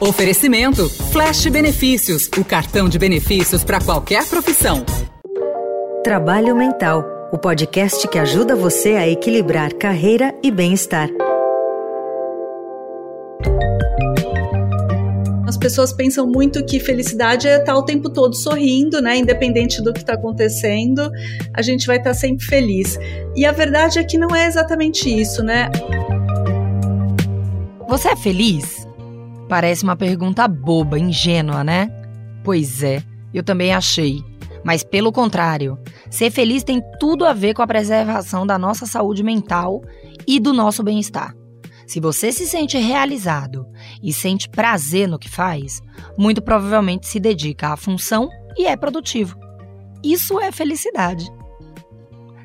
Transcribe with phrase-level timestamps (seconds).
[0.00, 4.86] Oferecimento Flash Benefícios, o cartão de benefícios para qualquer profissão.
[6.04, 11.08] Trabalho Mental, o podcast que ajuda você a equilibrar carreira e bem-estar.
[15.48, 19.16] As pessoas pensam muito que felicidade é estar o tempo todo sorrindo, né?
[19.16, 21.10] Independente do que está acontecendo,
[21.52, 22.96] a gente vai estar sempre feliz.
[23.34, 25.68] E a verdade é que não é exatamente isso, né?
[27.88, 28.87] Você é feliz?
[29.48, 31.88] Parece uma pergunta boba, ingênua, né?
[32.44, 33.02] Pois é,
[33.32, 34.22] eu também achei.
[34.62, 35.78] Mas pelo contrário,
[36.10, 39.82] ser feliz tem tudo a ver com a preservação da nossa saúde mental
[40.26, 41.34] e do nosso bem-estar.
[41.86, 43.66] Se você se sente realizado
[44.02, 45.80] e sente prazer no que faz,
[46.18, 49.38] muito provavelmente se dedica à função e é produtivo.
[50.04, 51.26] Isso é felicidade.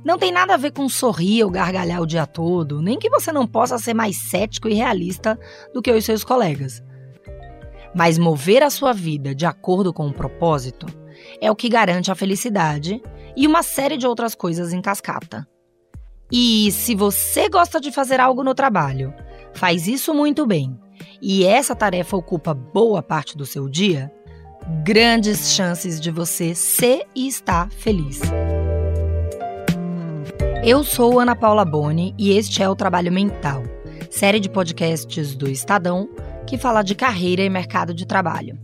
[0.05, 3.31] Não tem nada a ver com sorrir ou gargalhar o dia todo, nem que você
[3.33, 5.37] não possa ser mais cético e realista
[5.73, 6.81] do que os seus colegas.
[7.95, 10.85] Mas mover a sua vida de acordo com o propósito
[11.39, 13.01] é o que garante a felicidade
[13.35, 15.47] e uma série de outras coisas em cascata.
[16.31, 19.13] E se você gosta de fazer algo no trabalho,
[19.53, 20.79] faz isso muito bem
[21.21, 24.11] e essa tarefa ocupa boa parte do seu dia,
[24.83, 28.21] grandes chances de você ser e estar feliz.
[30.65, 33.63] Eu sou Ana Paula Boni e este é o Trabalho Mental,
[34.09, 36.09] série de podcasts do Estadão
[36.45, 38.57] que fala de carreira e mercado de trabalho.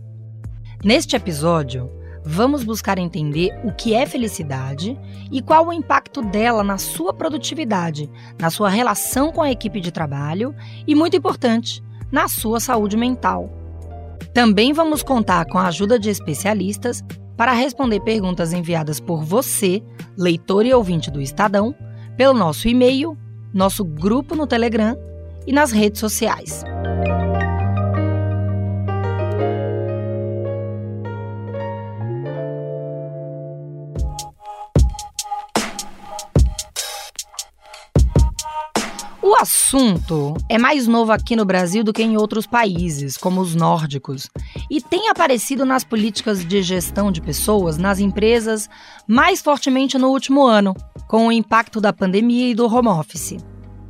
[0.84, 1.90] Neste episódio,
[2.24, 4.98] vamos buscar entender o que é felicidade
[5.30, 9.90] e qual o impacto dela na sua produtividade, na sua relação com a equipe de
[9.90, 10.54] trabalho
[10.86, 13.50] e, muito importante, na sua saúde mental.
[14.32, 17.02] Também vamos contar com a ajuda de especialistas
[17.36, 19.82] para responder perguntas enviadas por você,
[20.16, 21.74] leitor e ouvinte do Estadão,
[22.16, 23.16] pelo nosso e-mail,
[23.52, 24.96] nosso grupo no Telegram
[25.46, 26.62] e nas redes sociais.
[39.22, 43.54] O assunto é mais novo aqui no Brasil do que em outros países, como os
[43.54, 44.30] nórdicos,
[44.70, 48.66] e tem aparecido nas políticas de gestão de pessoas nas empresas
[49.06, 50.74] mais fortemente no último ano,
[51.06, 53.36] com o impacto da pandemia e do home office.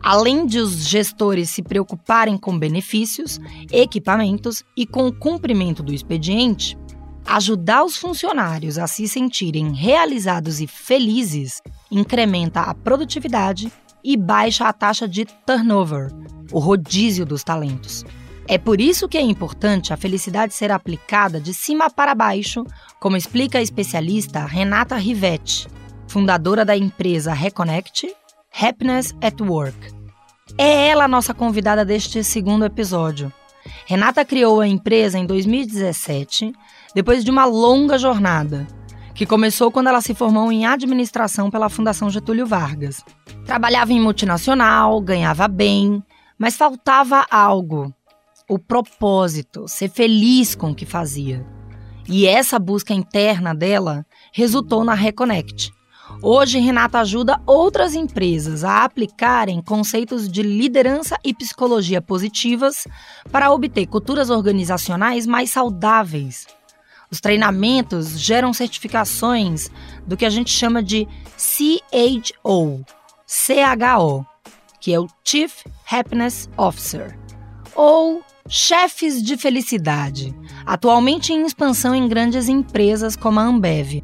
[0.02, 3.38] Além de os gestores se preocuparem com benefícios,
[3.70, 6.76] equipamentos e com o cumprimento do expediente,
[7.24, 13.70] ajudar os funcionários a se sentirem realizados e felizes incrementa a produtividade
[14.02, 16.10] e baixa a taxa de turnover,
[16.52, 18.04] o rodízio dos talentos.
[18.48, 22.64] É por isso que é importante a felicidade ser aplicada de cima para baixo,
[22.98, 25.68] como explica a especialista Renata Rivetti,
[26.08, 28.12] fundadora da empresa Reconnect
[28.60, 29.94] Happiness at Work.
[30.58, 33.32] É ela a nossa convidada deste segundo episódio.
[33.86, 36.52] Renata criou a empresa em 2017,
[36.94, 38.66] depois de uma longa jornada
[39.14, 43.04] que começou quando ela se formou em administração pela Fundação Getúlio Vargas.
[43.50, 46.00] Trabalhava em multinacional, ganhava bem,
[46.38, 47.92] mas faltava algo:
[48.48, 51.44] o propósito, ser feliz com o que fazia.
[52.08, 55.72] E essa busca interna dela resultou na Reconnect.
[56.22, 62.86] Hoje, Renata ajuda outras empresas a aplicarem conceitos de liderança e psicologia positivas
[63.32, 66.46] para obter culturas organizacionais mais saudáveis,
[67.10, 69.68] os treinamentos geram certificações
[70.06, 72.84] do que a gente chama de CHO,
[73.32, 74.26] CHO,
[74.80, 77.16] que é o Chief Happiness Officer,
[77.76, 80.34] ou chefes de felicidade,
[80.66, 84.02] atualmente em expansão em grandes empresas como a Ambev.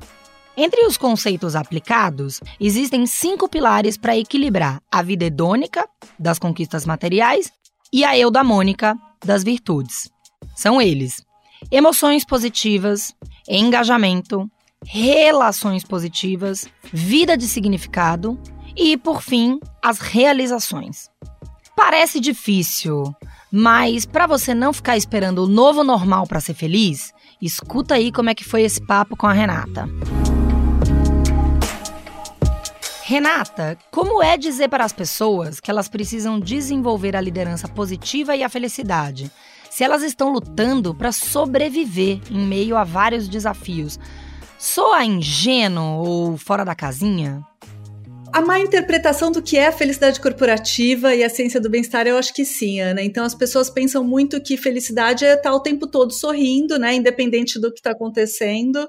[0.56, 7.52] Entre os conceitos aplicados, existem cinco pilares para equilibrar a vida hedônica, das conquistas materiais,
[7.92, 10.08] e a eudamônica, das virtudes.
[10.54, 11.26] São eles:
[11.68, 13.12] emoções positivas,
[13.48, 14.48] engajamento,
[14.84, 18.38] relações positivas, vida de significado
[18.76, 21.08] e, por fim, as realizações.
[21.74, 23.14] Parece difícil,
[23.50, 28.30] mas para você não ficar esperando o novo normal para ser feliz, escuta aí como
[28.30, 29.88] é que foi esse papo com a Renata.
[33.02, 38.42] Renata, como é dizer para as pessoas que elas precisam desenvolver a liderança positiva e
[38.42, 39.30] a felicidade,
[39.70, 43.96] se elas estão lutando para sobreviver em meio a vários desafios.
[44.58, 47.44] Soa ingênuo ou fora da casinha?
[48.36, 52.18] A má interpretação do que é a felicidade corporativa e a ciência do bem-estar, eu
[52.18, 53.00] acho que sim, Ana.
[53.00, 56.94] Então as pessoas pensam muito que felicidade é estar o tempo todo sorrindo, né?
[56.94, 58.86] Independente do que está acontecendo.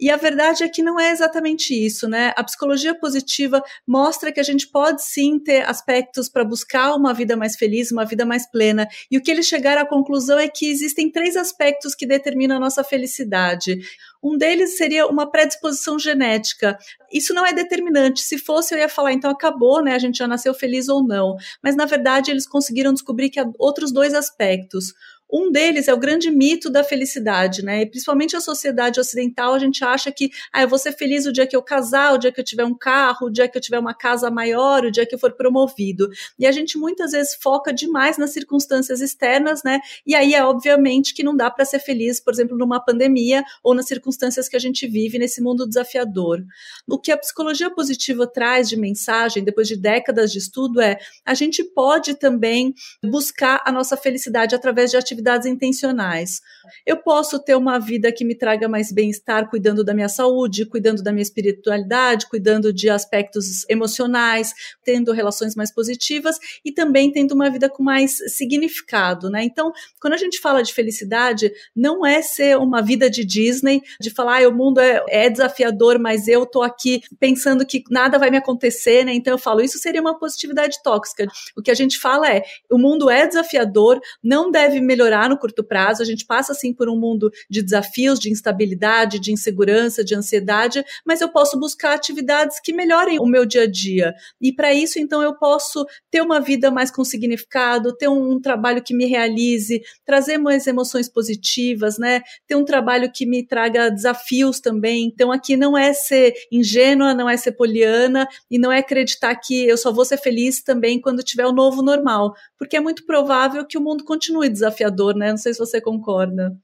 [0.00, 2.32] E a verdade é que não é exatamente isso, né?
[2.34, 7.36] A psicologia positiva mostra que a gente pode sim ter aspectos para buscar uma vida
[7.36, 8.88] mais feliz, uma vida mais plena.
[9.10, 12.60] E o que eles chegaram à conclusão é que existem três aspectos que determinam a
[12.60, 13.78] nossa felicidade.
[14.22, 16.78] Um deles seria uma predisposição genética.
[17.12, 18.22] Isso não é determinante.
[18.22, 19.94] Se fosse, eu ia falar, então acabou, né?
[19.94, 21.36] A gente já nasceu feliz ou não.
[21.62, 24.94] Mas na verdade, eles conseguiram descobrir que há outros dois aspectos.
[25.32, 27.82] Um deles é o grande mito da felicidade, né?
[27.82, 31.32] E principalmente a sociedade ocidental, a gente acha que ah, eu vou ser feliz o
[31.32, 33.62] dia que eu casar, o dia que eu tiver um carro, o dia que eu
[33.62, 36.08] tiver uma casa maior, o dia que eu for promovido.
[36.38, 39.80] E a gente muitas vezes foca demais nas circunstâncias externas, né?
[40.04, 43.74] E aí é obviamente que não dá para ser feliz, por exemplo, numa pandemia ou
[43.74, 46.42] nas circunstâncias que a gente vive nesse mundo desafiador.
[46.88, 51.34] O que a psicologia positiva traz de mensagem, depois de décadas de estudo, é a
[51.34, 52.74] gente pode também
[53.04, 56.40] buscar a nossa felicidade através de atividades atividades intencionais.
[56.84, 61.02] Eu posso ter uma vida que me traga mais bem-estar, cuidando da minha saúde, cuidando
[61.02, 64.52] da minha espiritualidade, cuidando de aspectos emocionais,
[64.84, 69.44] tendo relações mais positivas e também tendo uma vida com mais significado, né?
[69.44, 74.10] Então, quando a gente fala de felicidade, não é ser uma vida de Disney, de
[74.10, 78.30] falar, ah, o mundo é, é desafiador, mas eu tô aqui pensando que nada vai
[78.30, 79.12] me acontecer, né?
[79.12, 81.26] Então eu falo, isso seria uma positividade tóxica.
[81.56, 85.36] O que a gente fala é, o mundo é desafiador, não deve melhorar melhorar no
[85.36, 86.02] curto prazo.
[86.02, 90.84] A gente passa assim por um mundo de desafios, de instabilidade, de insegurança, de ansiedade,
[91.04, 94.14] mas eu posso buscar atividades que melhorem o meu dia a dia.
[94.40, 98.40] E para isso, então, eu posso ter uma vida mais com significado, ter um, um
[98.40, 102.22] trabalho que me realize, trazer mais emoções positivas, né?
[102.46, 105.06] Ter um trabalho que me traga desafios também.
[105.06, 109.66] Então, aqui não é ser ingênua, não é ser poliana e não é acreditar que
[109.66, 113.66] eu só vou ser feliz também quando tiver o novo normal, porque é muito provável
[113.66, 115.30] que o mundo continue desafiador né?
[115.30, 116.56] Não sei se você concorda.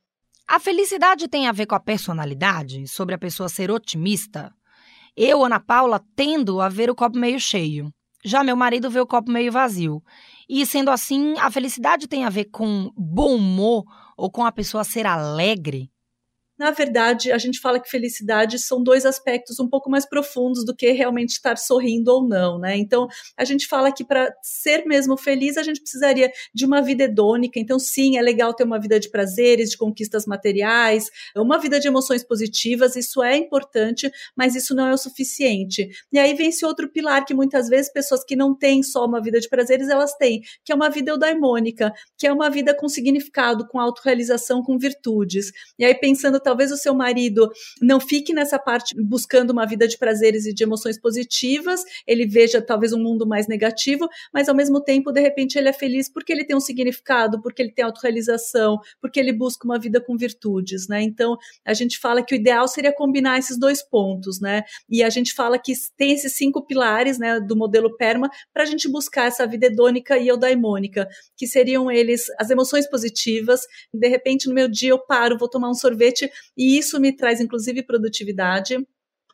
[0.48, 4.52] A felicidade tem a ver com a personalidade, sobre a pessoa ser otimista?
[5.16, 7.90] Eu, Ana Paula, tendo a ver o copo meio cheio.
[8.24, 10.02] Já meu marido vê o copo meio vazio.
[10.48, 13.84] E sendo assim, a felicidade tem a ver com bom humor
[14.16, 15.90] ou com a pessoa ser alegre?
[16.58, 20.74] Na verdade, a gente fala que felicidade são dois aspectos um pouco mais profundos do
[20.74, 22.76] que realmente estar sorrindo ou não, né?
[22.76, 23.06] Então,
[23.36, 27.60] a gente fala que para ser mesmo feliz, a gente precisaria de uma vida hedônica.
[27.60, 31.88] Então, sim, é legal ter uma vida de prazeres, de conquistas materiais, uma vida de
[31.88, 35.88] emoções positivas, isso é importante, mas isso não é o suficiente.
[36.10, 39.20] E aí vem esse outro pilar que muitas vezes pessoas que não têm só uma
[39.20, 42.88] vida de prazeres, elas têm, que é uma vida eudaimônica, que é uma vida com
[42.88, 45.52] significado, com autorrealização, com virtudes.
[45.78, 47.50] E aí pensando talvez o seu marido
[47.82, 52.62] não fique nessa parte buscando uma vida de prazeres e de emoções positivas, ele veja
[52.62, 56.32] talvez um mundo mais negativo, mas ao mesmo tempo, de repente, ele é feliz porque
[56.32, 60.86] ele tem um significado, porque ele tem autorrealização, porque ele busca uma vida com virtudes,
[60.86, 61.02] né?
[61.02, 64.62] Então, a gente fala que o ideal seria combinar esses dois pontos, né?
[64.88, 68.66] E a gente fala que tem esses cinco pilares, né, do modelo PERMA, para a
[68.66, 73.62] gente buscar essa vida hedônica e eudaimônica, que seriam eles as emoções positivas.
[73.92, 77.40] De repente, no meu dia, eu paro, vou tomar um sorvete, e isso me traz,
[77.40, 78.78] inclusive, produtividade.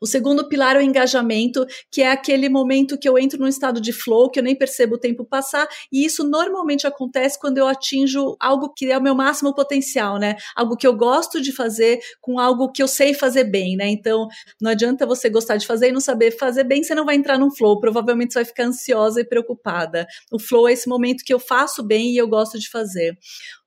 [0.02, 3.80] O segundo pilar é o engajamento, que é aquele momento que eu entro num estado
[3.80, 7.68] de flow, que eu nem percebo o tempo passar, e isso normalmente acontece quando eu
[7.68, 10.34] atinjo algo que é o meu máximo potencial, né?
[10.56, 13.86] Algo que eu gosto de fazer com algo que eu sei fazer bem, né?
[13.90, 14.26] Então,
[14.60, 17.38] não adianta você gostar de fazer e não saber fazer bem, você não vai entrar
[17.38, 20.04] num flow, provavelmente você vai ficar ansiosa e preocupada.
[20.32, 23.16] O flow é esse momento que eu faço bem e eu gosto de fazer.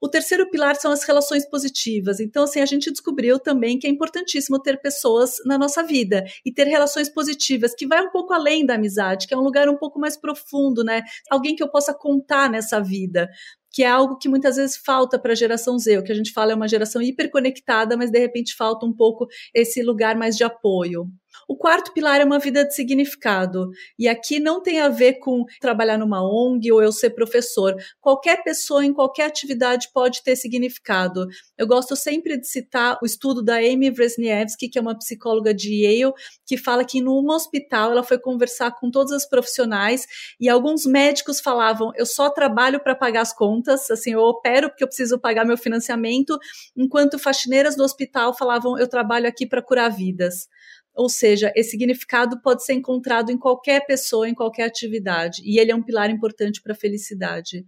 [0.02, 2.20] O terceiro pilar são as relações positivas.
[2.20, 6.52] Então, assim, a gente descobriu também que é importantíssimo ter pessoas na nossa vida e
[6.52, 9.78] ter relações positivas, que vai um pouco além da amizade, que é um lugar um
[9.78, 11.04] pouco mais profundo, né?
[11.30, 13.30] Alguém que eu possa contar nessa vida
[13.76, 16.32] que é algo que muitas vezes falta para a geração Z, o que a gente
[16.32, 20.46] fala é uma geração hiperconectada, mas de repente falta um pouco esse lugar mais de
[20.46, 21.12] apoio.
[21.48, 23.70] O quarto pilar é uma vida de significado.
[24.00, 27.76] E aqui não tem a ver com trabalhar numa ONG ou eu ser professor.
[28.02, 31.28] Qualquer pessoa em qualquer atividade pode ter significado.
[31.58, 35.84] Eu gosto sempre de citar o estudo da Amy Wrzniewski, que é uma psicóloga de
[35.84, 36.14] Yale,
[36.46, 40.06] que fala que num hospital ela foi conversar com todos os profissionais
[40.40, 44.84] e alguns médicos falavam: "Eu só trabalho para pagar as contas, assim, eu opero porque
[44.84, 46.38] eu preciso pagar meu financiamento",
[46.76, 50.48] enquanto faxineiras do hospital falavam: "Eu trabalho aqui para curar vidas".
[50.96, 55.72] Ou seja, esse significado pode ser encontrado em qualquer pessoa, em qualquer atividade, e ele
[55.72, 57.66] é um pilar importante para a felicidade.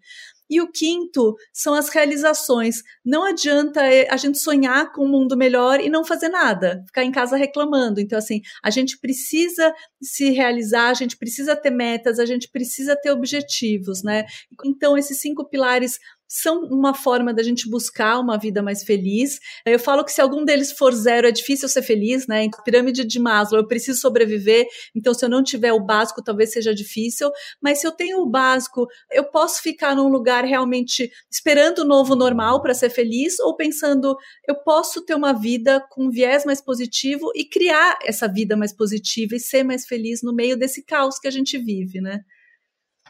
[0.49, 2.81] E o quinto são as realizações.
[3.03, 7.03] Não adianta eh, a gente sonhar com um mundo melhor e não fazer nada, ficar
[7.03, 7.99] em casa reclamando.
[7.99, 12.95] Então, assim, a gente precisa se realizar, a gente precisa ter metas, a gente precisa
[12.95, 14.25] ter objetivos, né?
[14.65, 19.39] Então, esses cinco pilares são uma forma da gente buscar uma vida mais feliz.
[19.65, 22.47] Eu falo que se algum deles for zero, é difícil ser feliz, né?
[22.65, 26.73] Pirâmide de Maslow, eu preciso sobreviver, então se eu não tiver o básico, talvez seja
[26.73, 27.31] difícil,
[27.61, 32.15] mas se eu tenho o básico, eu posso ficar num lugar realmente esperando o novo
[32.15, 34.15] normal para ser feliz ou pensando,
[34.47, 38.73] eu posso ter uma vida com um viés mais positivo e criar essa vida mais
[38.73, 42.21] positiva e ser mais feliz no meio desse caos que a gente vive, né?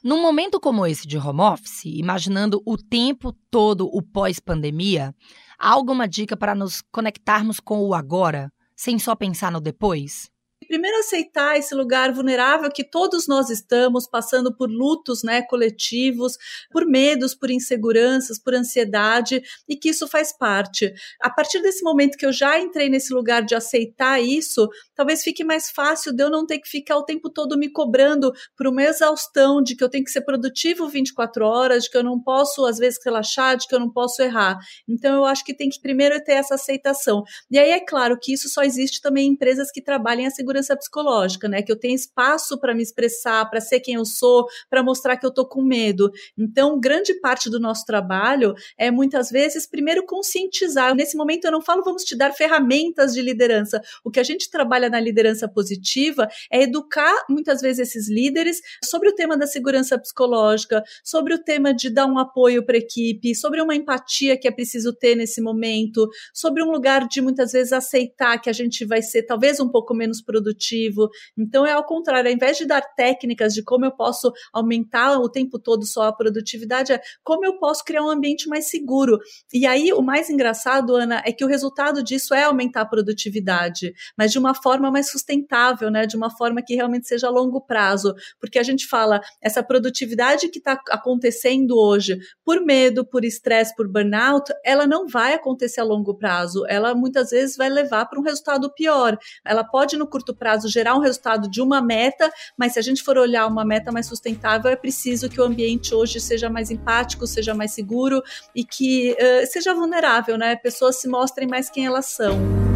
[0.03, 5.13] Num momento como esse de home office, imaginando o tempo todo o pós-pandemia,
[5.57, 10.31] há alguma dica para nos conectarmos com o agora, sem só pensar no depois?
[10.67, 16.37] primeiro aceitar esse lugar vulnerável que todos nós estamos passando por lutos, né, coletivos,
[16.69, 20.93] por medos, por inseguranças, por ansiedade e que isso faz parte.
[21.21, 25.43] A partir desse momento que eu já entrei nesse lugar de aceitar isso, talvez fique
[25.43, 28.83] mais fácil de eu não ter que ficar o tempo todo me cobrando por uma
[28.83, 32.65] exaustão de que eu tenho que ser produtivo 24 horas, de que eu não posso
[32.65, 34.57] às vezes relaxar, de que eu não posso errar.
[34.89, 37.23] Então eu acho que tem que primeiro ter essa aceitação.
[37.49, 40.75] E aí é claro que isso só existe também em empresas que trabalhem a segurança
[40.75, 41.61] psicológica, né?
[41.61, 45.25] Que eu tenho espaço para me expressar, para ser quem eu sou, para mostrar que
[45.25, 46.11] eu tô com medo.
[46.35, 50.95] Então, grande parte do nosso trabalho é muitas vezes primeiro conscientizar.
[50.95, 53.81] Nesse momento eu não falo vamos te dar ferramentas de liderança.
[54.03, 59.10] O que a gente trabalha na liderança positiva é educar muitas vezes esses líderes sobre
[59.10, 63.36] o tema da segurança psicológica, sobre o tema de dar um apoio para a equipe,
[63.36, 67.74] sobre uma empatia que é preciso ter nesse momento, sobre um lugar de muitas vezes
[67.74, 71.10] aceitar que a gente vai ser talvez um pouco menos produtivo.
[71.38, 75.29] Então é ao contrário, ao invés de dar técnicas de como eu posso aumentar o
[75.29, 79.20] tempo todo só a produtividade, é como eu posso criar um ambiente mais seguro.
[79.53, 83.94] E aí o mais engraçado, Ana, é que o resultado disso é aumentar a produtividade,
[84.17, 86.05] mas de uma forma mais sustentável, né?
[86.05, 90.50] De uma forma que realmente seja a longo prazo, porque a gente fala essa produtividade
[90.50, 95.84] que está acontecendo hoje por medo, por estresse, por burnout, ela não vai acontecer a
[95.84, 96.65] longo prazo.
[96.67, 99.17] Ela muitas vezes vai levar para um resultado pior.
[99.46, 103.03] Ela pode no curto prazo gerar um resultado de uma meta, mas se a gente
[103.03, 107.25] for olhar uma meta mais sustentável, é preciso que o ambiente hoje seja mais empático,
[107.27, 108.22] seja mais seguro
[108.55, 110.55] e que uh, seja vulnerável, né?
[110.55, 112.66] Pessoas se mostrem mais quem elas são.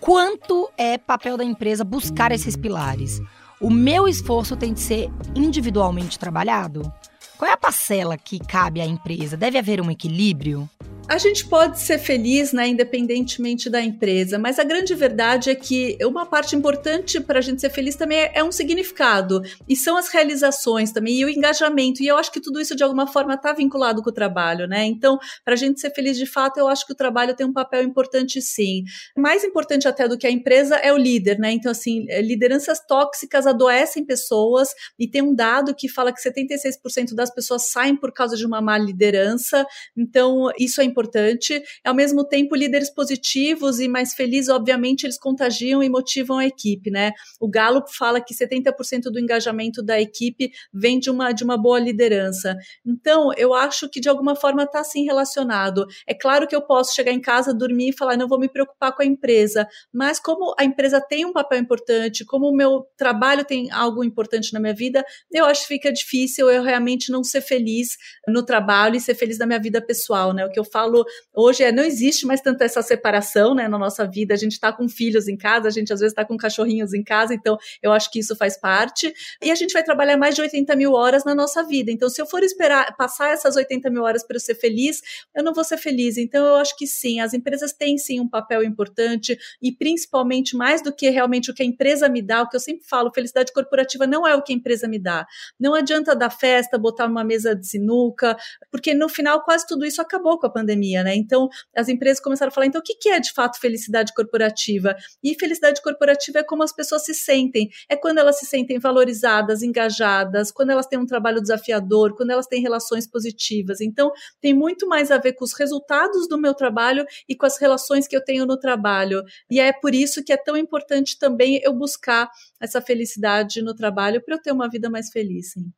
[0.00, 3.20] Quanto é papel da empresa buscar esses pilares?
[3.60, 6.90] O meu esforço tem de ser individualmente trabalhado?
[7.36, 9.36] Qual é a parcela que cabe à empresa?
[9.36, 10.68] Deve haver um equilíbrio?
[11.10, 15.98] A gente pode ser feliz, né, independentemente da empresa, mas a grande verdade é que
[16.04, 19.96] uma parte importante para a gente ser feliz também é, é, um significado, e são
[19.96, 23.34] as realizações também, e o engajamento, e eu acho que tudo isso de alguma forma
[23.34, 24.84] está vinculado com o trabalho, né?
[24.84, 27.52] Então, para a gente ser feliz de fato, eu acho que o trabalho tem um
[27.52, 28.84] papel importante sim.
[29.18, 31.50] Mais importante até do que a empresa é o líder, né?
[31.50, 37.34] Então, assim, lideranças tóxicas adoecem pessoas, e tem um dado que fala que 76% das
[37.34, 41.62] pessoas saem por causa de uma má liderança, então isso é importante importante.
[41.84, 46.90] Ao mesmo tempo, líderes positivos e mais felizes, obviamente, eles contagiam e motivam a equipe,
[46.90, 47.12] né?
[47.40, 51.78] O Gallup fala que 70% do engajamento da equipe vem de uma, de uma boa
[51.78, 52.54] liderança.
[52.84, 55.86] Então, eu acho que de alguma forma está assim relacionado.
[56.06, 58.94] É claro que eu posso chegar em casa, dormir e falar, não vou me preocupar
[58.94, 63.44] com a empresa, mas como a empresa tem um papel importante, como o meu trabalho
[63.44, 67.40] tem algo importante na minha vida, eu acho que fica difícil eu realmente não ser
[67.40, 67.96] feliz
[68.28, 70.44] no trabalho e ser feliz na minha vida pessoal, né?
[70.44, 73.78] O que eu falo falo hoje é não existe mais tanta essa separação, né, na
[73.78, 74.34] nossa vida.
[74.34, 77.02] A gente está com filhos em casa, a gente às vezes está com cachorrinhos em
[77.02, 79.12] casa, então eu acho que isso faz parte.
[79.42, 81.90] E a gente vai trabalhar mais de 80 mil horas na nossa vida.
[81.90, 85.00] Então, se eu for esperar passar essas 80 mil horas para eu ser feliz,
[85.34, 86.16] eu não vou ser feliz.
[86.16, 90.82] Então, eu acho que sim, as empresas têm sim um papel importante e principalmente mais
[90.82, 93.52] do que realmente o que a empresa me dá, o que eu sempre falo, felicidade
[93.52, 95.26] corporativa não é o que a empresa me dá.
[95.58, 98.36] Não adianta dar festa, botar uma mesa de sinuca,
[98.70, 101.14] porque no final quase tudo isso acabou com a pandemia pandemia, né?
[101.14, 104.94] Então, as empresas começaram a falar, então, o que é de fato felicidade corporativa?
[105.22, 107.68] E felicidade corporativa é como as pessoas se sentem.
[107.88, 112.46] É quando elas se sentem valorizadas, engajadas, quando elas têm um trabalho desafiador, quando elas
[112.46, 113.80] têm relações positivas.
[113.80, 114.10] Então,
[114.40, 118.06] tem muito mais a ver com os resultados do meu trabalho e com as relações
[118.06, 119.22] que eu tenho no trabalho.
[119.50, 124.22] E é por isso que é tão importante também eu buscar essa felicidade no trabalho
[124.22, 125.72] para eu ter uma vida mais feliz, sim.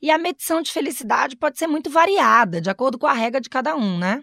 [0.00, 3.48] E a medição de felicidade pode ser muito variada, de acordo com a regra de
[3.48, 4.22] cada um, né?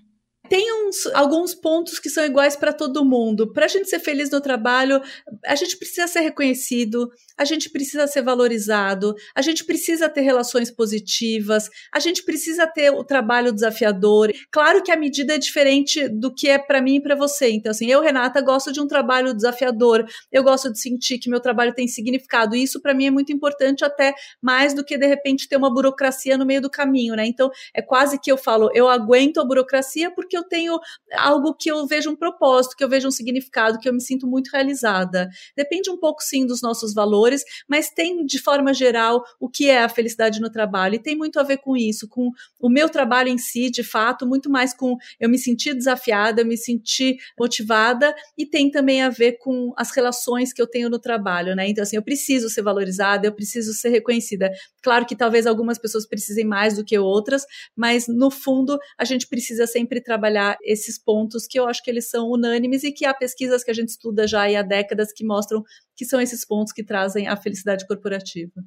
[0.51, 3.53] Tem uns, alguns pontos que são iguais para todo mundo.
[3.53, 5.01] Para a gente ser feliz no trabalho,
[5.45, 10.69] a gente precisa ser reconhecido, a gente precisa ser valorizado, a gente precisa ter relações
[10.69, 14.29] positivas, a gente precisa ter o trabalho desafiador.
[14.51, 17.49] Claro que a medida é diferente do que é para mim e para você.
[17.49, 21.39] Então, assim, eu, Renata, gosto de um trabalho desafiador, eu gosto de sentir que meu
[21.39, 22.57] trabalho tem significado.
[22.57, 25.73] E isso, para mim, é muito importante, até mais do que, de repente, ter uma
[25.73, 27.25] burocracia no meio do caminho, né?
[27.25, 30.79] Então, é quase que eu falo, eu aguento a burocracia porque eu tenho
[31.13, 34.27] algo que eu vejo um propósito, que eu vejo um significado, que eu me sinto
[34.27, 35.29] muito realizada.
[35.55, 39.83] Depende um pouco, sim, dos nossos valores, mas tem, de forma geral, o que é
[39.83, 40.95] a felicidade no trabalho.
[40.95, 42.29] E tem muito a ver com isso, com
[42.59, 46.45] o meu trabalho em si, de fato, muito mais com eu me sentir desafiada, eu
[46.45, 50.99] me sentir motivada, e tem também a ver com as relações que eu tenho no
[50.99, 51.67] trabalho, né?
[51.67, 54.51] Então, assim, eu preciso ser valorizada, eu preciso ser reconhecida.
[54.81, 57.45] Claro que talvez algumas pessoas precisem mais do que outras,
[57.75, 62.09] mas no fundo a gente precisa sempre trabalhar esses pontos que eu acho que eles
[62.09, 65.63] são unânimes e que há pesquisas que a gente estuda já há décadas que mostram
[65.95, 68.63] que são esses pontos que trazem a felicidade corporativa.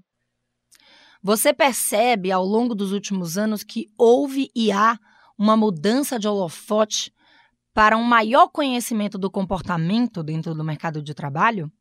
[1.22, 4.98] Você percebe ao longo dos últimos anos que houve e há
[5.38, 7.12] uma mudança de holofote
[7.72, 11.72] para um maior conhecimento do comportamento dentro do mercado de trabalho?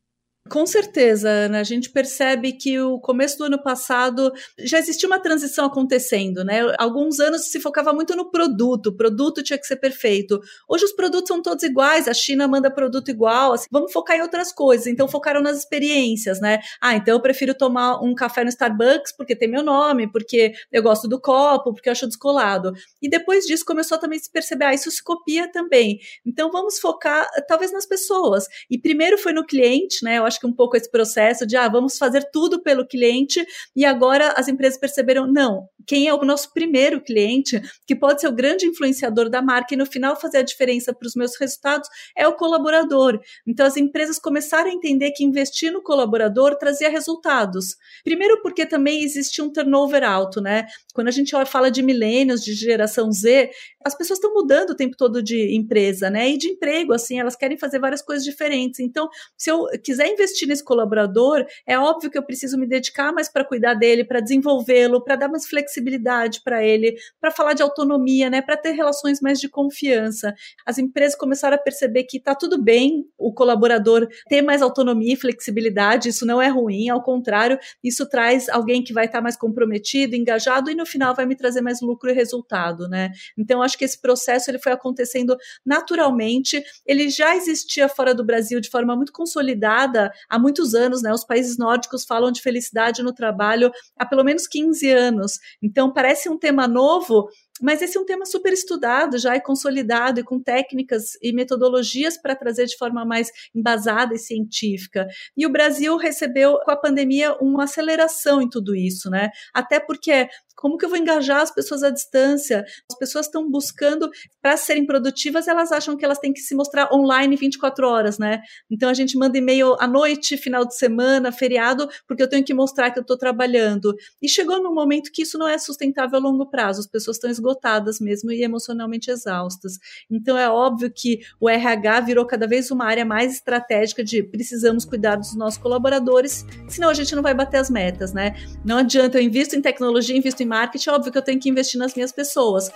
[0.50, 1.62] Com certeza, Ana.
[1.62, 6.60] A gente percebe que o começo do ano passado já existia uma transição acontecendo, né?
[6.78, 10.42] Alguns anos se focava muito no produto, o produto tinha que ser perfeito.
[10.68, 14.22] Hoje os produtos são todos iguais, a China manda produto igual, assim, vamos focar em
[14.22, 14.86] outras coisas.
[14.86, 16.60] Então focaram nas experiências, né?
[16.82, 20.84] Ah, então eu prefiro tomar um café no Starbucks porque tem meu nome, porque eu
[20.84, 22.74] gosto do copo, porque eu acho descolado.
[23.02, 26.00] E depois disso começou também a se perceber, ah, isso se copia também.
[26.26, 28.46] Então vamos focar talvez nas pessoas.
[28.70, 30.18] E primeiro foi no cliente, né?
[30.18, 33.86] Eu acho que um pouco esse processo de, ah, vamos fazer tudo pelo cliente, e
[33.86, 38.32] agora as empresas perceberam, não, quem é o nosso primeiro cliente, que pode ser o
[38.32, 41.88] grande influenciador da marca e no final fazer a diferença para os meus resultados,
[42.18, 43.20] é o colaborador.
[43.46, 47.76] Então as empresas começaram a entender que investir no colaborador trazia resultados.
[48.04, 50.66] Primeiro porque também existia um turnover alto, né?
[50.94, 53.50] Quando a gente fala de milênios, de geração Z,
[53.84, 56.30] as pessoas estão mudando o tempo todo de empresa, né?
[56.30, 58.80] E de emprego, assim, elas querem fazer várias coisas diferentes.
[58.80, 63.30] Então, se eu quiser investir nesse colaborador, é óbvio que eu preciso me dedicar mais
[63.30, 68.30] para cuidar dele, para desenvolvê-lo, para dar mais flexibilidade para ele, para falar de autonomia,
[68.30, 68.42] né?
[68.42, 70.34] Para ter relações mais de confiança.
[70.66, 75.18] As empresas começaram a perceber que está tudo bem o colaborador ter mais autonomia e
[75.18, 79.36] flexibilidade, isso não é ruim, ao contrário, isso traz alguém que vai estar tá mais
[79.36, 83.12] comprometido, engajado e no final vai me trazer mais lucro e resultado, né?
[83.38, 85.36] Então, acho que esse processo ele foi acontecendo
[85.66, 91.12] naturalmente, ele já existia fora do Brasil de forma muito consolidada há muitos anos, né?
[91.12, 95.40] Os países nórdicos falam de felicidade no trabalho há pelo menos 15 anos.
[95.62, 97.28] Então, parece um tema novo,
[97.62, 102.18] mas esse é um tema super estudado já e consolidado e com técnicas e metodologias
[102.18, 105.08] para trazer de forma mais embasada e científica.
[105.38, 109.30] E o Brasil recebeu com a pandemia uma aceleração em tudo isso, né?
[109.54, 112.64] Até porque como que eu vou engajar as pessoas à distância?
[112.90, 114.10] As pessoas estão buscando,
[114.42, 118.42] para serem produtivas, elas acham que elas têm que se mostrar online 24 horas, né?
[118.70, 122.54] Então a gente manda e-mail à noite, final de semana, feriado, porque eu tenho que
[122.54, 123.96] mostrar que eu estou trabalhando.
[124.22, 127.30] E chegou num momento que isso não é sustentável a longo prazo, as pessoas estão
[127.30, 129.74] esgotadas mesmo e emocionalmente exaustas.
[130.10, 134.86] Então é óbvio que o RH virou cada vez uma área mais estratégica de precisamos
[134.86, 138.36] cuidar dos nossos colaboradores, senão a gente não vai bater as metas, né?
[138.64, 141.80] Não adianta eu invisto em tecnologia, invisto em marketing, óbvio que eu tenho que investir
[141.80, 142.72] nas minhas pessoas.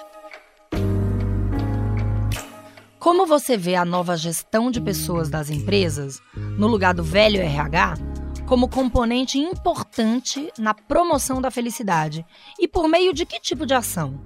[3.00, 7.94] Como você vê a nova gestão de pessoas das empresas, no lugar do velho RH,
[8.48, 12.26] como componente importante na promoção da felicidade?
[12.60, 14.20] E por meio de que tipo de ação?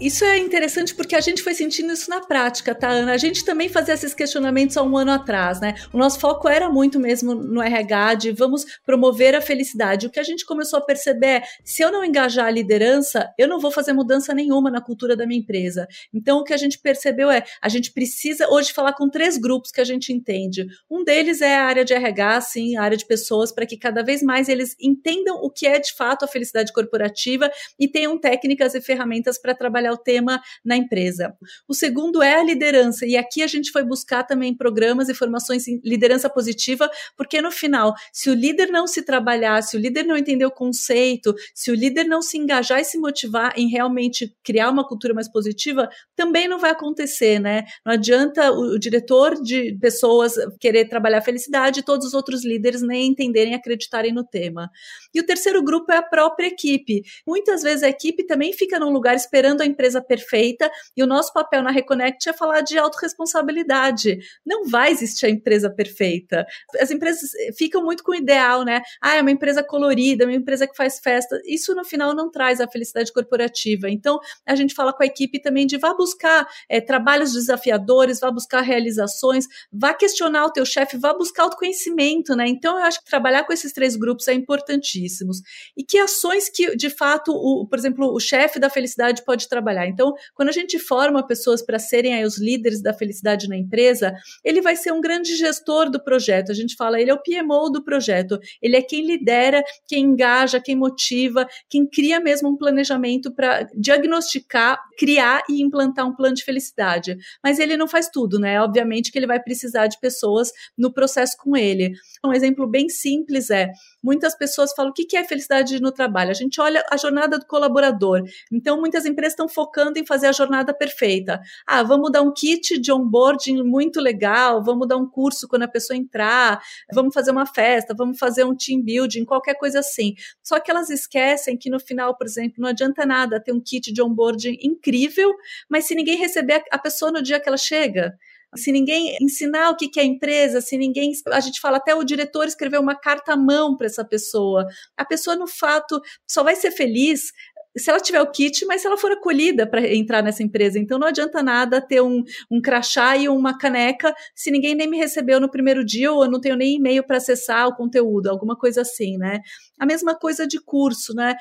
[0.00, 3.12] Isso é interessante porque a gente foi sentindo isso na prática, tá, Ana?
[3.12, 5.74] A gente também fazia esses questionamentos há um ano atrás, né?
[5.92, 10.06] O nosso foco era muito mesmo no RH, de vamos promover a felicidade.
[10.06, 13.46] O que a gente começou a perceber é, se eu não engajar a liderança, eu
[13.46, 15.86] não vou fazer mudança nenhuma na cultura da minha empresa.
[16.12, 19.70] Então, o que a gente percebeu é, a gente precisa hoje falar com três grupos
[19.70, 20.66] que a gente entende.
[20.90, 24.02] Um deles é a área de RH, sim, a área de pessoas, para que cada
[24.02, 28.74] vez mais eles entendam o que é de fato a felicidade corporativa e tenham técnicas
[28.74, 31.36] e ferramentas para trabalhar trabalhar o tema na empresa.
[31.68, 35.68] O segundo é a liderança, e aqui a gente foi buscar também programas e formações
[35.68, 40.04] em liderança positiva, porque no final, se o líder não se trabalhar, se o líder
[40.04, 44.34] não entender o conceito, se o líder não se engajar e se motivar em realmente
[44.42, 47.64] criar uma cultura mais positiva, também não vai acontecer, né?
[47.84, 52.82] Não adianta o, o diretor de pessoas querer trabalhar felicidade e todos os outros líderes
[52.82, 54.70] nem entenderem, acreditarem no tema.
[55.12, 57.02] E o terceiro grupo é a própria equipe.
[57.26, 61.32] Muitas vezes a equipe também fica num lugar esperando a empresa perfeita e o nosso
[61.32, 64.18] papel na Reconnect é falar de autorresponsabilidade.
[64.44, 66.46] Não vai existir a empresa perfeita.
[66.80, 68.80] As empresas ficam muito com o ideal, né?
[69.02, 71.40] Ah, é uma empresa colorida, é uma empresa que faz festa.
[71.44, 73.90] Isso no final não traz a felicidade corporativa.
[73.90, 78.30] Então, a gente fala com a equipe também de vá buscar é, trabalhos desafiadores, vá
[78.30, 82.46] buscar realizações, vá questionar o teu chefe, vá buscar autoconhecimento, né?
[82.46, 85.38] Então, eu acho que trabalhar com esses três grupos é importantíssimos.
[85.76, 89.63] E que ações que, de fato, o, por exemplo, o chefe da felicidade pode trabalhar.
[89.88, 94.14] Então, quando a gente forma pessoas para serem aí, os líderes da felicidade na empresa,
[94.44, 96.50] ele vai ser um grande gestor do projeto.
[96.50, 98.38] A gente fala, ele é o PMO do projeto.
[98.60, 104.78] Ele é quem lidera, quem engaja, quem motiva, quem cria mesmo um planejamento para diagnosticar,
[104.98, 107.16] criar e implantar um plano de felicidade.
[107.42, 108.60] Mas ele não faz tudo, né?
[108.60, 111.92] Obviamente que ele vai precisar de pessoas no processo com ele.
[112.24, 113.70] Um exemplo bem simples é
[114.02, 116.30] muitas pessoas falam o que é felicidade no trabalho.
[116.30, 118.22] A gente olha a jornada do colaborador.
[118.52, 121.40] Então, muitas empresas estão focando em fazer a jornada perfeita.
[121.66, 125.68] Ah, vamos dar um kit de onboarding muito legal, vamos dar um curso quando a
[125.68, 126.60] pessoa entrar,
[126.92, 130.14] vamos fazer uma festa, vamos fazer um team building, qualquer coisa assim.
[130.42, 133.92] Só que elas esquecem que no final, por exemplo, não adianta nada ter um kit
[133.92, 135.32] de onboarding incrível,
[135.68, 138.18] mas se ninguém receber a pessoa no dia que ela chega,
[138.56, 141.12] se ninguém ensinar o que, é empresa, se ninguém.
[141.32, 144.66] A gente fala até o diretor escrever uma carta à mão para essa pessoa.
[144.96, 147.32] A pessoa, no fato, só vai ser feliz
[147.76, 150.78] se ela tiver o kit, mas se ela for acolhida para entrar nessa empresa.
[150.78, 154.96] Então não adianta nada ter um, um crachá e uma caneca se ninguém nem me
[154.96, 158.56] recebeu no primeiro dia ou eu não tenho nem e-mail para acessar o conteúdo, alguma
[158.56, 159.40] coisa assim, né?
[159.78, 161.34] A mesma coisa de curso, né?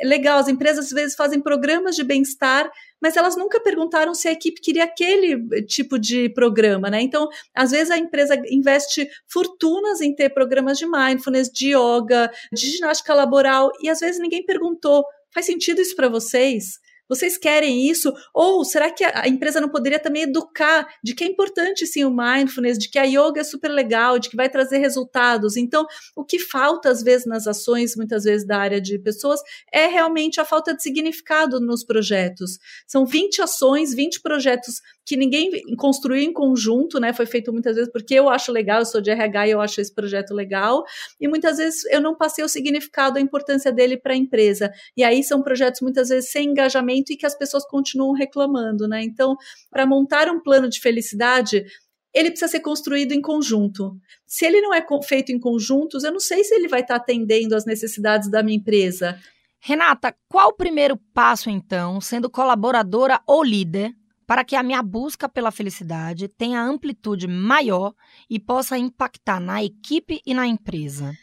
[0.00, 2.70] É legal, as empresas às vezes fazem programas de bem-estar
[3.00, 7.00] mas elas nunca perguntaram se a equipe queria aquele tipo de programa, né?
[7.00, 12.70] Então, às vezes a empresa investe fortunas em ter programas de mindfulness, de yoga, de
[12.70, 16.78] ginástica laboral, e às vezes ninguém perguntou: faz sentido isso para vocês?
[17.08, 18.12] Vocês querem isso?
[18.34, 22.14] Ou será que a empresa não poderia também educar de que é importante sim o
[22.14, 25.56] mindfulness, de que a yoga é super legal, de que vai trazer resultados?
[25.56, 29.40] Então, o que falta às vezes nas ações, muitas vezes da área de pessoas,
[29.72, 32.58] é realmente a falta de significado nos projetos.
[32.86, 34.74] São 20 ações, 20 projetos
[35.08, 37.14] que ninguém construiu em conjunto, né?
[37.14, 39.80] Foi feito muitas vezes porque eu acho legal, eu sou de RH e eu acho
[39.80, 40.84] esse projeto legal,
[41.18, 44.70] e muitas vezes eu não passei o significado, a importância dele para a empresa.
[44.94, 49.02] E aí são projetos muitas vezes sem engajamento e que as pessoas continuam reclamando, né?
[49.02, 49.34] Então,
[49.70, 51.64] para montar um plano de felicidade,
[52.12, 53.96] ele precisa ser construído em conjunto.
[54.26, 57.00] Se ele não é feito em conjuntos, eu não sei se ele vai estar tá
[57.00, 59.18] atendendo às necessidades da minha empresa.
[59.58, 63.94] Renata, qual o primeiro passo, então, sendo colaboradora ou líder,
[64.28, 67.94] para que a minha busca pela felicidade tenha amplitude maior
[68.28, 71.16] e possa impactar na equipe e na empresa?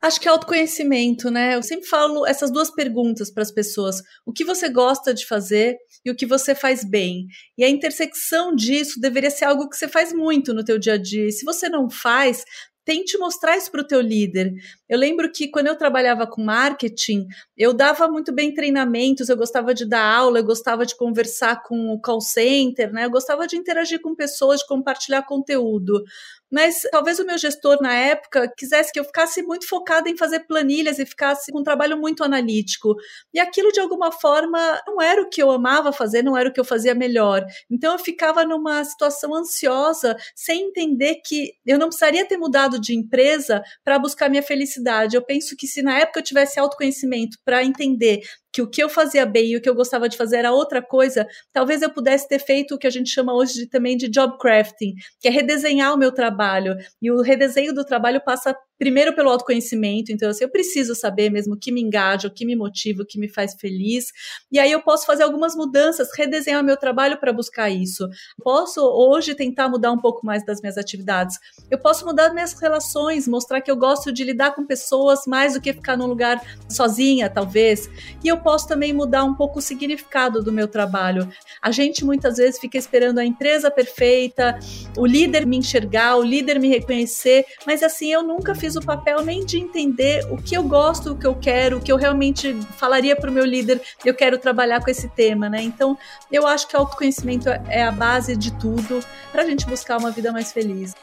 [0.00, 1.56] Acho que é autoconhecimento, né?
[1.56, 5.76] Eu sempre falo essas duas perguntas para as pessoas: o que você gosta de fazer
[6.04, 7.26] e o que você faz bem.
[7.58, 10.98] E a intersecção disso deveria ser algo que você faz muito no teu dia a
[10.98, 11.26] dia.
[11.26, 12.44] E se você não faz,
[12.86, 14.54] tente mostrar isso para o teu líder.
[14.88, 17.26] Eu lembro que quando eu trabalhava com marketing,
[17.58, 21.90] eu dava muito bem treinamentos, eu gostava de dar aula, eu gostava de conversar com
[21.90, 23.04] o call center, né?
[23.04, 26.04] Eu gostava de interagir com pessoas, de compartilhar conteúdo.
[26.50, 30.40] Mas talvez o meu gestor na época quisesse que eu ficasse muito focada em fazer
[30.40, 32.94] planilhas e ficasse com um trabalho muito analítico.
[33.34, 36.52] E aquilo, de alguma forma, não era o que eu amava fazer, não era o
[36.52, 37.44] que eu fazia melhor.
[37.70, 42.94] Então eu ficava numa situação ansiosa, sem entender que eu não precisaria ter mudado de
[42.94, 47.64] empresa para buscar minha felicidade eu penso que se na época eu tivesse autoconhecimento para
[47.64, 48.20] entender
[48.56, 50.80] que o que eu fazia bem e o que eu gostava de fazer era outra
[50.80, 54.08] coisa, talvez eu pudesse ter feito o que a gente chama hoje de, também de
[54.08, 56.74] job crafting, que é redesenhar o meu trabalho.
[57.02, 61.54] E o redesenho do trabalho passa primeiro pelo autoconhecimento, então assim, eu preciso saber mesmo
[61.54, 64.06] o que me engaja, o que me motiva, o que me faz feliz.
[64.52, 68.08] E aí eu posso fazer algumas mudanças, redesenhar meu trabalho para buscar isso.
[68.42, 71.38] Posso hoje tentar mudar um pouco mais das minhas atividades.
[71.70, 75.60] Eu posso mudar minhas relações, mostrar que eu gosto de lidar com pessoas mais do
[75.60, 77.88] que ficar num lugar sozinha, talvez.
[78.22, 81.28] E eu posso também mudar um pouco o significado do meu trabalho.
[81.60, 84.56] A gente muitas vezes fica esperando a empresa perfeita,
[84.96, 89.24] o líder me enxergar, o líder me reconhecer, mas assim, eu nunca fiz o papel
[89.24, 92.54] nem de entender o que eu gosto, o que eu quero, o que eu realmente
[92.76, 95.60] falaria para o meu líder, eu quero trabalhar com esse tema, né?
[95.60, 95.98] Então,
[96.30, 99.00] eu acho que o autoconhecimento é a base de tudo
[99.32, 100.94] para a gente buscar uma vida mais feliz.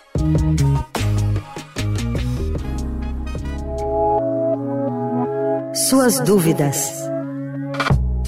[5.89, 7.12] Suas dúvidas.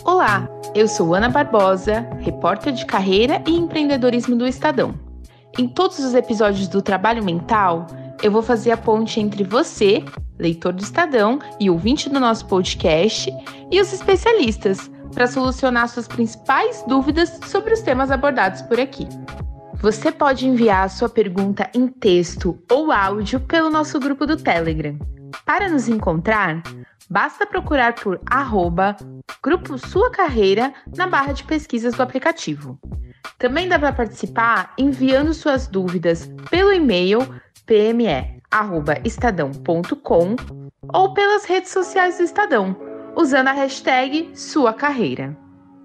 [0.06, 4.94] Olá, eu sou Ana Barbosa, repórter de carreira e empreendedorismo do Estadão.
[5.58, 7.88] Em todos os episódios do Trabalho Mental,
[8.22, 10.06] eu vou fazer a ponte entre você,
[10.38, 13.34] leitor do Estadão e ouvinte do nosso podcast,
[13.72, 19.08] e os especialistas, para solucionar suas principais dúvidas sobre os temas abordados por aqui.
[19.82, 25.00] Você pode enviar sua pergunta em texto ou áudio pelo nosso grupo do Telegram.
[25.44, 26.62] Para nos encontrar,
[27.10, 28.96] basta procurar por arroba
[29.44, 32.80] Grupo Sua Carreira na barra de pesquisas do aplicativo.
[33.38, 37.20] Também dá para participar enviando suas dúvidas pelo e-mail
[37.66, 40.36] pme@estadão.com
[40.94, 42.76] ou pelas redes sociais do Estadão,
[43.16, 45.38] usando a hashtag Sua Carreira.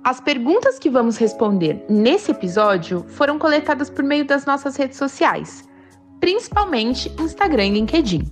[0.02, 5.68] As perguntas que vamos responder nesse episódio foram coletadas por meio das nossas redes sociais,
[6.20, 8.22] principalmente Instagram e LinkedIn.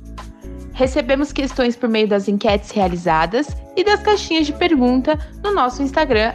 [0.79, 6.35] Recebemos questões por meio das enquetes realizadas e das caixinhas de pergunta no nosso Instagram,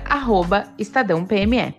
[0.77, 1.73] EstadãoPME.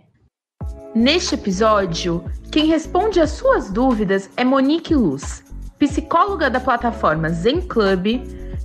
[0.95, 5.45] Neste episódio, quem responde às suas dúvidas é Monique Luz,
[5.79, 8.07] psicóloga da plataforma Zen Club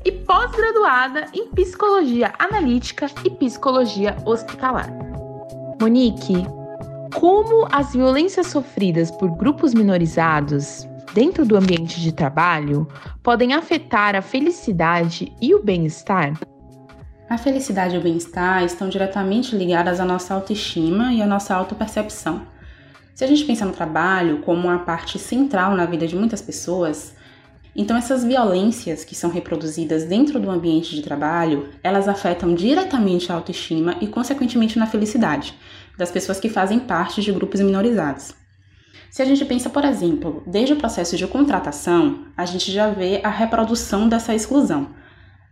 [0.05, 4.89] e pós-graduada em psicologia analítica e psicologia hospitalar.
[5.81, 6.47] Monique,
[7.15, 12.87] como as violências sofridas por grupos minorizados dentro do ambiente de trabalho
[13.23, 16.33] podem afetar a felicidade e o bem-estar?
[17.29, 22.41] A felicidade e o bem-estar estão diretamente ligadas à nossa autoestima e à nossa autopercepção.
[23.13, 27.13] Se a gente pensa no trabalho como uma parte central na vida de muitas pessoas,
[27.75, 33.35] então essas violências que são reproduzidas dentro do ambiente de trabalho, elas afetam diretamente a
[33.35, 35.53] autoestima e consequentemente na felicidade
[35.97, 38.38] das pessoas que fazem parte de grupos minorizados.
[39.11, 43.19] Se a gente pensa, por exemplo, desde o processo de contratação, a gente já vê
[43.23, 44.89] a reprodução dessa exclusão,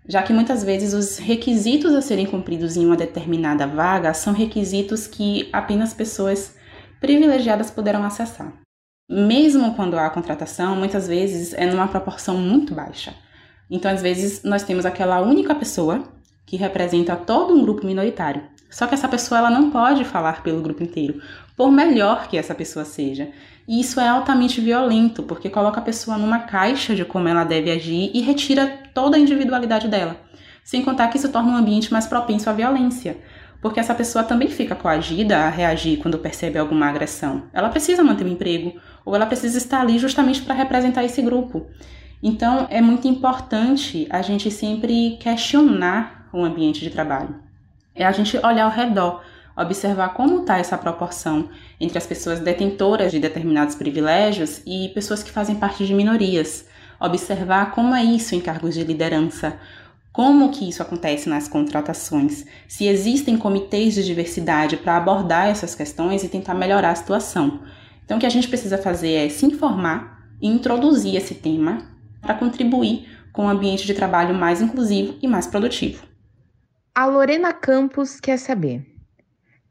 [0.07, 5.07] já que muitas vezes os requisitos a serem cumpridos em uma determinada vaga são requisitos
[5.07, 6.55] que apenas pessoas
[6.99, 8.53] privilegiadas poderão acessar.
[9.09, 13.13] Mesmo quando há contratação, muitas vezes é numa proporção muito baixa.
[13.69, 16.03] Então, às vezes, nós temos aquela única pessoa
[16.45, 18.43] que representa todo um grupo minoritário.
[18.69, 21.21] Só que essa pessoa ela não pode falar pelo grupo inteiro,
[21.55, 23.29] por melhor que essa pessoa seja.
[23.67, 27.71] E isso é altamente violento, porque coloca a pessoa numa caixa de como ela deve
[27.71, 30.17] agir e retira toda a individualidade dela.
[30.63, 33.17] Sem contar que isso torna um ambiente mais propenso à violência,
[33.61, 37.43] porque essa pessoa também fica coagida a reagir quando percebe alguma agressão.
[37.53, 41.21] Ela precisa manter o um emprego, ou ela precisa estar ali justamente para representar esse
[41.21, 41.65] grupo.
[42.21, 47.46] Então, é muito importante a gente sempre questionar o ambiente de trabalho.
[47.97, 49.21] É a gente olhar ao redor
[49.57, 55.31] observar como está essa proporção entre as pessoas detentoras de determinados privilégios e pessoas que
[55.31, 56.65] fazem parte de minorias.
[56.99, 59.57] Observar como é isso em cargos de liderança,
[60.11, 66.23] como que isso acontece nas contratações, se existem comitês de diversidade para abordar essas questões
[66.23, 67.59] e tentar melhorar a situação.
[68.03, 71.79] Então, o que a gente precisa fazer é se informar e introduzir esse tema
[72.21, 76.16] para contribuir com um ambiente de trabalho mais inclusivo e mais produtivo.
[76.97, 78.83] A Lorena Campos quer saber.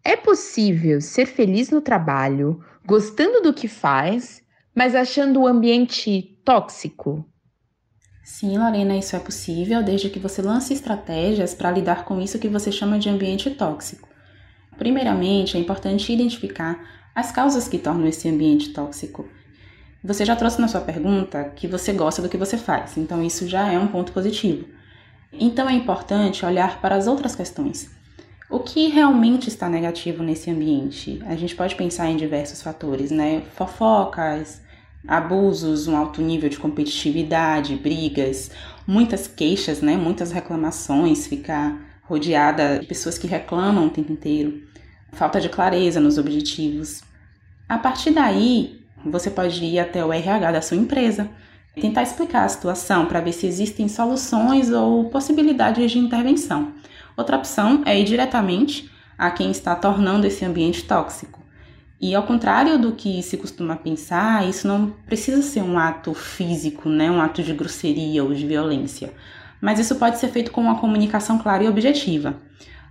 [0.05, 4.41] É possível ser feliz no trabalho, gostando do que faz,
[4.73, 7.29] mas achando o ambiente tóxico?
[8.23, 12.49] Sim, Lorena, isso é possível desde que você lance estratégias para lidar com isso que
[12.49, 14.09] você chama de ambiente tóxico.
[14.79, 19.29] Primeiramente, é importante identificar as causas que tornam esse ambiente tóxico.
[20.05, 23.49] Você já trouxe na sua pergunta que você gosta do que você faz, então isso
[23.49, 24.76] já é um ponto positivo.
[25.39, 27.91] Então é importante olhar para as outras questões.
[28.49, 31.21] O que realmente está negativo nesse ambiente?
[31.27, 33.43] A gente pode pensar em diversos fatores, né?
[33.55, 34.63] Fofocas,
[35.07, 38.51] abusos, um alto nível de competitividade, brigas,
[38.87, 39.97] muitas queixas, né?
[39.97, 44.63] Muitas reclamações, ficar rodeada de pessoas que reclamam o tempo inteiro,
[45.13, 47.03] falta de clareza nos objetivos.
[47.69, 51.29] A partir daí, você pode ir até o RH da sua empresa,
[51.81, 56.73] tentar explicar a situação para ver se existem soluções ou possibilidades de intervenção.
[57.17, 61.45] Outra opção é ir diretamente a quem está tornando esse ambiente tóxico.
[62.01, 66.89] E ao contrário do que se costuma pensar, isso não precisa ser um ato físico,
[66.89, 69.15] né, um ato de grosseria ou de violência,
[69.61, 72.37] mas isso pode ser feito com uma comunicação clara e objetiva.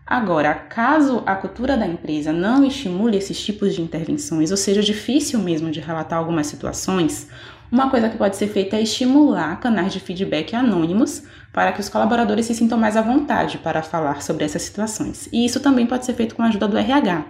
[0.08, 5.39] Agora, caso a cultura da empresa não estimule esses tipos de intervenções, ou seja, difícil
[5.39, 7.28] mesmo de relatar algumas situações,
[7.72, 11.89] uma coisa que pode ser feita é estimular canais de feedback anônimos para que os
[11.89, 15.28] colaboradores se sintam mais à vontade para falar sobre essas situações.
[15.34, 17.26] E isso também pode ser feito com a ajuda do RH.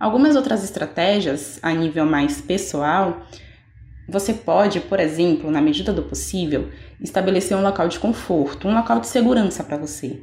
[0.00, 3.26] Algumas outras estratégias a nível mais pessoal,
[4.08, 9.00] você pode, por exemplo, na medida do possível, estabelecer um local de conforto, um local
[9.00, 10.22] de segurança para você.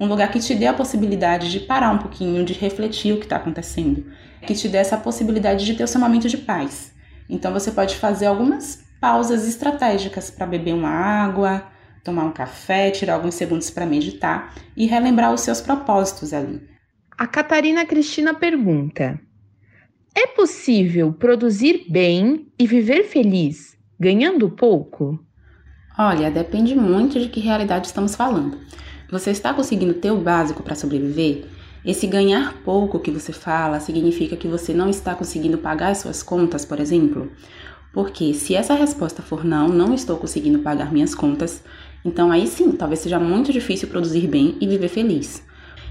[0.00, 3.24] Um lugar que te dê a possibilidade de parar um pouquinho, de refletir o que
[3.24, 4.06] está acontecendo,
[4.46, 6.92] que te dê essa possibilidade de ter o seu momento de paz.
[7.28, 11.66] Então você pode fazer algumas pausas estratégicas para beber uma água,
[12.04, 16.60] tomar um café, tirar alguns segundos para meditar e relembrar os seus propósitos ali.
[17.16, 19.20] A Catarina Cristina pergunta:
[20.14, 25.24] É possível produzir bem e viver feliz ganhando pouco?
[25.96, 28.58] Olha, depende muito de que realidade estamos falando.
[29.12, 31.44] Você está conseguindo ter o básico para sobreviver?
[31.84, 36.22] Esse ganhar pouco que você fala significa que você não está conseguindo pagar as suas
[36.22, 37.30] contas, por exemplo?
[37.92, 41.62] Porque se essa resposta for não, não estou conseguindo pagar minhas contas,
[42.02, 45.46] então aí sim, talvez seja muito difícil produzir bem e viver feliz.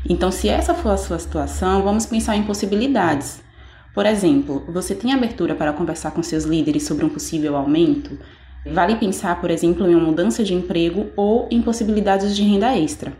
[0.10, 3.44] Então, se essa for a sua situação, vamos pensar em possibilidades.
[3.94, 8.18] Por exemplo, você tem abertura para conversar com seus líderes sobre um possível aumento?
[8.66, 13.12] Vale pensar, por exemplo, em uma mudança de emprego ou em possibilidades de renda extra.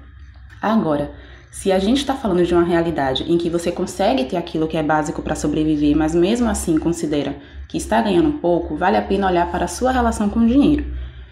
[0.62, 1.12] Agora,
[1.52, 4.78] se a gente está falando de uma realidade em que você consegue ter aquilo que
[4.78, 7.36] é básico para sobreviver, mas mesmo assim considera
[7.68, 10.86] que está ganhando pouco, vale a pena olhar para a sua relação com o dinheiro.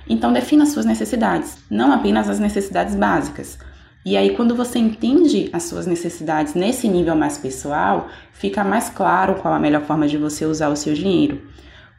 [0.08, 3.60] Então, defina suas necessidades, não apenas as necessidades básicas.
[4.04, 9.36] E aí, quando você entende as suas necessidades nesse nível mais pessoal, fica mais claro
[9.36, 11.42] qual a melhor forma de você usar o seu dinheiro.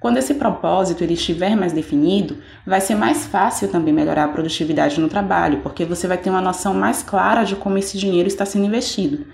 [0.01, 4.99] Quando esse propósito ele estiver mais definido, vai ser mais fácil também melhorar a produtividade
[4.99, 8.47] no trabalho, porque você vai ter uma noção mais clara de como esse dinheiro está
[8.47, 9.27] sendo investido.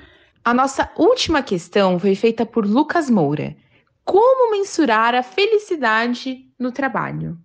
[0.44, 3.56] A nossa última questão foi feita por Lucas Moura.
[4.04, 7.38] Como mensurar a felicidade no trabalho?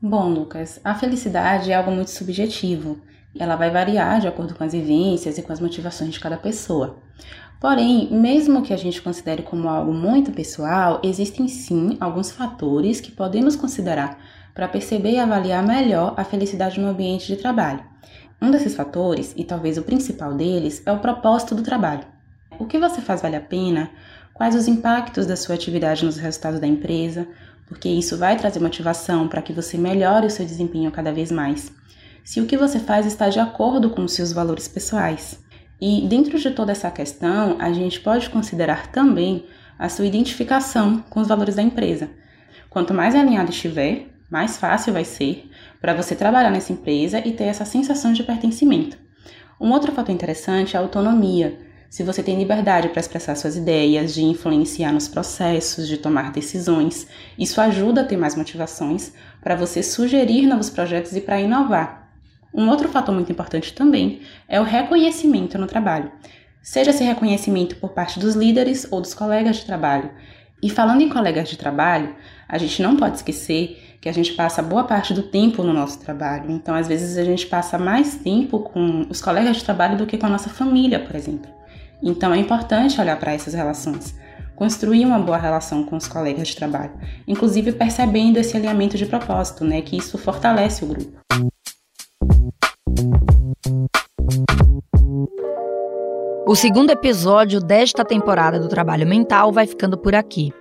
[0.00, 3.00] Bom, Lucas, a felicidade é algo muito subjetivo.
[3.38, 6.98] Ela vai variar de acordo com as vivências e com as motivações de cada pessoa.
[7.60, 13.10] Porém, mesmo que a gente considere como algo muito pessoal, existem sim alguns fatores que
[13.10, 14.18] podemos considerar
[14.54, 17.82] para perceber e avaliar melhor a felicidade no ambiente de trabalho.
[18.40, 22.04] Um desses fatores, e talvez o principal deles, é o propósito do trabalho.
[22.58, 23.90] O que você faz vale a pena?
[24.34, 27.26] Quais os impactos da sua atividade nos resultados da empresa?
[27.66, 31.72] Porque isso vai trazer motivação para que você melhore o seu desempenho cada vez mais.
[32.22, 35.38] Se o que você faz está de acordo com os seus valores pessoais.
[35.80, 39.44] E dentro de toda essa questão, a gente pode considerar também
[39.78, 42.10] a sua identificação com os valores da empresa.
[42.70, 47.44] Quanto mais alinhado estiver, mais fácil vai ser para você trabalhar nessa empresa e ter
[47.44, 48.98] essa sensação de pertencimento.
[49.60, 51.58] Um outro fator interessante é a autonomia.
[51.88, 57.06] Se você tem liberdade para expressar suas ideias, de influenciar nos processos, de tomar decisões,
[57.38, 62.05] isso ajuda a ter mais motivações para você sugerir novos projetos e para inovar.
[62.56, 66.10] Um outro fator muito importante também é o reconhecimento no trabalho,
[66.62, 70.10] seja esse reconhecimento por parte dos líderes ou dos colegas de trabalho.
[70.62, 72.16] E falando em colegas de trabalho,
[72.48, 76.00] a gente não pode esquecer que a gente passa boa parte do tempo no nosso
[76.00, 76.50] trabalho.
[76.50, 80.16] Então, às vezes, a gente passa mais tempo com os colegas de trabalho do que
[80.16, 81.50] com a nossa família, por exemplo.
[82.02, 84.14] Então, é importante olhar para essas relações
[84.56, 86.92] construir uma boa relação com os colegas de trabalho,
[87.28, 91.18] inclusive percebendo esse alinhamento de propósito, né, que isso fortalece o grupo.
[96.48, 100.52] O segundo episódio desta temporada do Trabalho Mental vai ficando por aqui.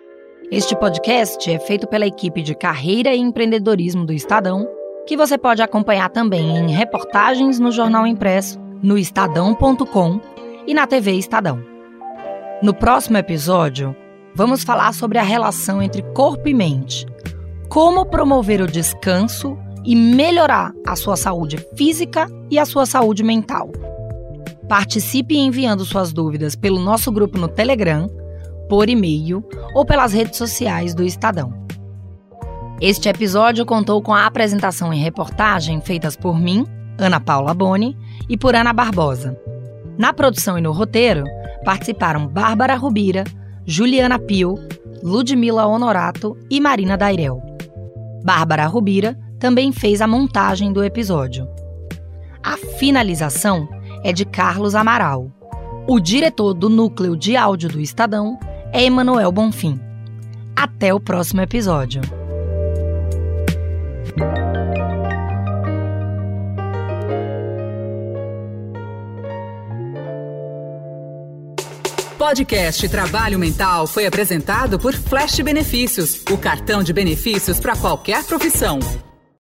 [0.52, 4.68] Este podcast é feito pela equipe de Carreira e Empreendedorismo do Estadão,
[5.06, 10.20] que você pode acompanhar também em reportagens no jornal impresso, no estadão.com
[10.68, 11.64] e na TV Estadão.
[12.62, 13.96] No próximo episódio,
[14.34, 17.06] vamos falar sobre a relação entre corpo e mente,
[17.70, 23.70] como promover o descanso e melhorar a sua saúde física e a sua saúde mental.
[24.68, 28.08] Participe enviando suas dúvidas pelo nosso grupo no Telegram,
[28.68, 29.44] por e-mail
[29.76, 31.54] ou pelas redes sociais do Estadão.
[32.82, 36.66] Este episódio contou com a apresentação e reportagem feitas por mim,
[36.98, 37.96] Ana Paula Boni,
[38.28, 39.40] e por Ana Barbosa.
[39.98, 41.24] Na produção e no roteiro
[41.64, 43.24] participaram Bárbara Rubira,
[43.66, 44.56] Juliana Pio,
[45.02, 47.42] Ludmila Honorato e Marina Dairel.
[48.24, 51.48] Bárbara Rubira também fez a montagem do episódio.
[52.44, 53.68] A finalização
[54.04, 55.32] é de Carlos Amaral.
[55.88, 58.40] O diretor do núcleo de áudio do Estadão
[58.72, 59.80] é Emanuel Bonfim.
[60.56, 62.02] Até o próximo episódio.
[72.18, 78.80] Podcast Trabalho Mental foi apresentado por Flash Benefícios, o cartão de benefícios para qualquer profissão.